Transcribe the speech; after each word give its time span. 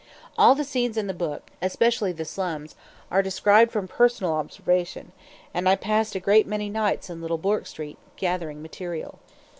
All 0.35 0.55
the 0.55 0.63
scenes 0.63 0.97
in 0.97 1.05
the 1.05 1.13
book, 1.13 1.51
especially 1.61 2.11
the 2.11 2.25
slums, 2.25 2.73
are 3.11 3.21
described 3.21 3.71
from 3.71 3.87
personal 3.87 4.33
observation; 4.33 5.11
and 5.53 5.69
I 5.69 5.75
passed 5.75 6.15
a 6.15 6.19
great 6.19 6.47
many 6.47 6.71
nights 6.71 7.11
in 7.11 7.21
Little 7.21 7.37
Bourke 7.37 7.67
Street, 7.67 7.99
gathering 8.17 8.63
material. 8.63 9.19